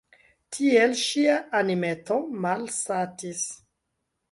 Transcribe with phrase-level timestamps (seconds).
[0.55, 3.47] Tiel ŝia animeto malsatis.